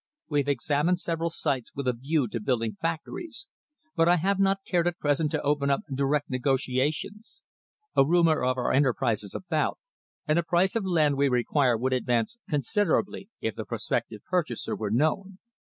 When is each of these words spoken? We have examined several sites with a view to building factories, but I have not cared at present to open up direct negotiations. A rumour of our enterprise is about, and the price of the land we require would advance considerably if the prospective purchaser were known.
We 0.29 0.39
have 0.39 0.47
examined 0.47 0.99
several 0.99 1.29
sites 1.29 1.73
with 1.75 1.87
a 1.87 1.93
view 1.93 2.27
to 2.29 2.39
building 2.39 2.75
factories, 2.81 3.47
but 3.95 4.09
I 4.09 4.15
have 4.15 4.39
not 4.39 4.61
cared 4.65 4.87
at 4.87 4.97
present 4.97 5.29
to 5.29 5.41
open 5.43 5.69
up 5.69 5.81
direct 5.93 6.27
negotiations. 6.27 7.43
A 7.95 8.03
rumour 8.03 8.43
of 8.43 8.57
our 8.57 8.71
enterprise 8.73 9.21
is 9.21 9.35
about, 9.35 9.77
and 10.27 10.39
the 10.39 10.43
price 10.43 10.75
of 10.75 10.85
the 10.85 10.89
land 10.89 11.17
we 11.17 11.29
require 11.29 11.77
would 11.77 11.93
advance 11.93 12.39
considerably 12.49 13.29
if 13.41 13.53
the 13.53 13.63
prospective 13.63 14.23
purchaser 14.25 14.75
were 14.75 14.89
known. 14.89 15.37